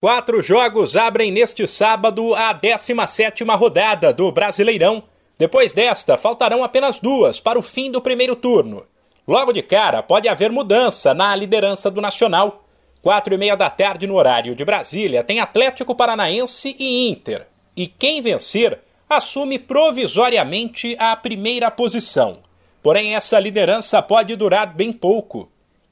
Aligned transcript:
Quatro 0.00 0.40
jogos 0.40 0.96
abrem 0.96 1.32
neste 1.32 1.66
sábado 1.66 2.32
a 2.32 2.54
17ª 2.54 3.58
rodada 3.58 4.12
do 4.12 4.30
Brasileirão. 4.30 5.02
Depois 5.36 5.72
desta, 5.72 6.16
faltarão 6.16 6.62
apenas 6.62 7.00
duas 7.00 7.40
para 7.40 7.58
o 7.58 7.62
fim 7.62 7.90
do 7.90 8.00
primeiro 8.00 8.36
turno. 8.36 8.86
Logo 9.26 9.52
de 9.52 9.60
cara, 9.60 10.00
pode 10.00 10.28
haver 10.28 10.52
mudança 10.52 11.12
na 11.12 11.34
liderança 11.34 11.90
do 11.90 12.00
Nacional. 12.00 12.64
Quatro 13.02 13.34
e 13.34 13.36
meia 13.36 13.56
da 13.56 13.68
tarde 13.68 14.06
no 14.06 14.14
horário 14.14 14.54
de 14.54 14.64
Brasília 14.64 15.24
tem 15.24 15.40
Atlético 15.40 15.96
Paranaense 15.96 16.76
e 16.78 17.10
Inter. 17.10 17.48
E 17.76 17.88
quem 17.88 18.22
vencer 18.22 18.78
assume 19.10 19.58
provisoriamente 19.58 20.94
a 21.00 21.16
primeira 21.16 21.72
posição. 21.72 22.38
Porém, 22.80 23.16
essa 23.16 23.40
liderança 23.40 24.00
pode 24.00 24.36
durar 24.36 24.72
bem 24.72 24.92
pouco. 24.92 25.50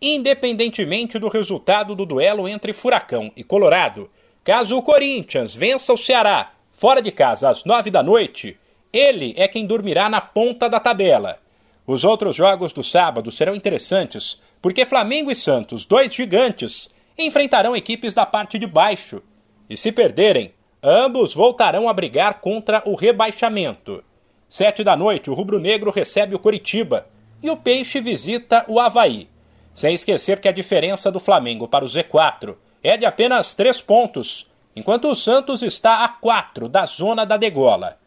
Independentemente 0.09 1.19
do 1.19 1.27
resultado 1.27 1.93
do 1.93 2.07
duelo 2.07 2.49
entre 2.49 2.73
Furacão 2.73 3.33
e 3.37 3.43
Colorado, 3.43 4.09
caso 4.45 4.79
o 4.79 4.83
Corinthians 4.83 5.53
vença 5.53 5.93
o 5.93 5.97
Ceará 5.97 6.53
fora 6.71 7.03
de 7.03 7.11
casa 7.11 7.51
às 7.51 7.65
nove 7.65 7.91
da 7.91 8.05
noite, 8.05 8.57
ele 8.93 9.35
é 9.37 9.49
quem 9.49 9.67
dormirá 9.67 10.09
na 10.09 10.21
ponta 10.21 10.69
da 10.69 10.79
tabela. 10.79 11.41
Os 11.85 12.05
outros 12.05 12.37
jogos 12.37 12.73
do 12.73 12.85
sábado 12.85 13.33
serão 13.33 13.53
interessantes, 13.53 14.41
porque 14.63 14.85
Flamengo 14.85 15.29
e 15.29 15.35
Santos, 15.35 15.85
dois 15.85 16.15
gigantes, 16.15 16.89
enfrentarão 17.19 17.75
equipes 17.75 18.15
da 18.15 18.25
parte 18.25 18.61
de 18.61 18.67
baixo. 18.69 19.21
E 19.69 19.77
se 19.77 19.91
perderem, 19.91 20.55
ambos 20.81 21.35
voltarão 21.35 21.89
a 21.89 21.93
brigar 21.93 22.41
contra 22.41 22.81
o 22.87 22.95
rebaixamento. 22.95 24.05
Sete 24.47 24.85
da 24.85 24.97
noite, 24.97 25.29
o 25.31 25.35
rubro-negro 25.35 25.91
recebe 25.91 26.33
o 26.33 26.39
Coritiba 26.39 27.09
e 27.43 27.51
o 27.51 27.57
Peixe 27.57 28.01
visita 28.01 28.65
o 28.69 28.79
Havaí. 28.79 29.29
Sem 29.77 29.93
esquecer 29.93 30.41
que 30.41 30.49
a 30.49 30.53
diferença 30.53 31.13
do 31.13 31.21
Flamengo 31.21 31.69
para 31.69 31.85
o 31.85 31.87
Z4 31.87 32.57
é 32.83 32.97
de 32.97 33.05
apenas 33.05 33.55
três 33.55 33.79
pontos, 33.79 34.47
enquanto 34.75 35.07
o 35.07 35.15
Santos 35.15 35.63
está 35.63 36.03
a 36.03 36.09
quatro 36.09 36.67
da 36.67 36.87
zona 36.87 37.27
da 37.27 37.37
degola. 37.37 37.99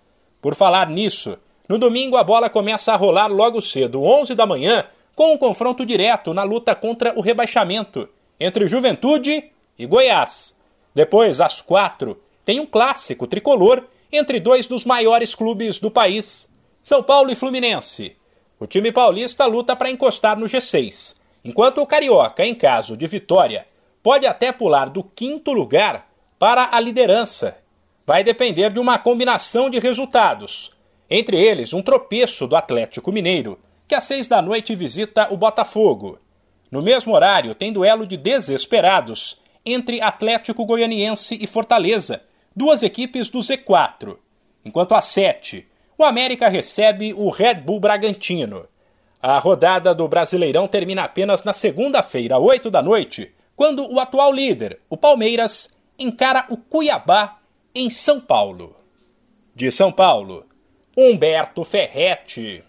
Por 0.42 0.56
falar 0.56 0.89
nisso, 0.89 1.38
no 1.70 1.78
domingo 1.78 2.17
a 2.17 2.23
bola 2.23 2.50
começa 2.50 2.92
a 2.92 2.95
rolar 2.95 3.28
logo 3.28 3.61
cedo, 3.61 4.02
11 4.02 4.34
da 4.34 4.48
manhã, 4.48 4.84
com 5.16 5.31
um 5.31 5.38
confronto 5.38 5.86
direto 5.86 6.34
na 6.34 6.42
luta 6.42 6.73
contra 6.73 7.14
o 7.16 7.22
rebaixamento 7.22 8.09
entre 8.39 8.67
Juventude 8.67 9.52
e 9.78 9.86
Goiás. 9.86 10.58
Depois, 10.95 11.39
às 11.39 11.61
quatro, 11.61 12.20
tem 12.44 12.59
um 12.59 12.66
clássico 12.66 13.28
tricolor 13.28 13.83
entre 14.11 14.39
dois 14.39 14.66
dos 14.66 14.86
maiores 14.86 15.36
clubes 15.36 15.80
do 15.80 15.92
país, 15.92 16.50
São 16.81 17.04
Paulo 17.04 17.30
e 17.30 17.36
Fluminense. 17.36 18.17
O 18.59 18.66
time 18.66 18.92
paulista 18.92 19.45
luta 19.45 19.76
para 19.76 19.92
encostar 19.92 20.36
no 20.36 20.48
G6 20.48 21.19
enquanto 21.44 21.82
o 21.82 21.86
Carioca, 21.86 22.45
em 22.45 22.54
caso 22.54 22.95
de 22.98 23.08
vitória, 23.08 23.66
pode 24.02 24.26
até 24.26 24.52
pular 24.52 24.90
do 24.90 25.04
quinto 25.04 25.52
lugar 25.52 26.09
para 26.38 26.70
a 26.72 26.80
liderança. 26.80 27.58
Vai 28.06 28.23
depender 28.23 28.72
de 28.72 28.80
uma 28.80 28.98
combinação 28.98 29.70
de 29.70 29.78
resultados, 29.80 30.72
entre 31.10 31.38
eles 31.38 31.73
um 31.73 31.82
tropeço 31.82 32.48
do 32.48 32.56
Atlético 32.56 33.12
Mineiro, 33.12 33.60
que 33.88 33.95
às 33.95 34.04
seis 34.04 34.28
da 34.28 34.42
noite 34.42 34.76
visita 34.76 35.28
o 35.32 35.38
Botafogo. 35.38 36.20
No 36.72 36.82
mesmo 36.82 37.14
horário, 37.14 37.56
tem 37.56 37.73
duelo 37.73 38.06
de 38.06 38.16
desesperados 38.16 39.38
entre 39.66 40.02
Atlético 40.02 40.66
Goianiense 40.66 41.38
e 41.42 41.48
Fortaleza, 41.48 42.22
duas 42.56 42.84
equipes 42.84 43.30
do 43.30 43.40
Z4. 43.40 44.17
Enquanto 44.64 44.94
às 44.94 45.06
sete, 45.06 45.67
o 45.98 46.04
América 46.04 46.48
recebe 46.48 47.14
o 47.14 47.30
Red 47.30 47.56
Bull 47.56 47.80
Bragantino. 47.80 48.67
A 49.22 49.38
rodada 49.38 49.94
do 49.94 50.08
Brasileirão 50.08 50.66
termina 50.66 51.03
apenas 51.03 51.44
na 51.44 51.52
segunda-feira, 51.52 52.39
8 52.39 52.72
da 52.72 52.81
noite, 52.81 53.34
quando 53.53 53.86
o 53.86 54.00
atual 54.00 54.31
líder, 54.31 54.80
o 54.89 54.95
Palmeiras, 54.95 55.78
encara 55.98 56.45
o 56.50 56.56
Cuiabá 56.56 57.38
em 57.76 57.89
São 57.89 58.22
Paulo. 58.22 58.78
De 59.53 59.70
São 59.72 59.92
Paulo, 59.92 60.45
Humberto 60.95 61.66
Ferretti. 61.66 62.64